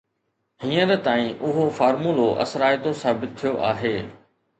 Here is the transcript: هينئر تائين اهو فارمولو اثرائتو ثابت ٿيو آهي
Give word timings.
هينئر 0.61 0.93
تائين 1.07 1.29
اهو 1.49 1.65
فارمولو 1.79 2.25
اثرائتو 2.45 2.93
ثابت 3.03 3.37
ٿيو 3.43 3.53
آهي 3.73 3.93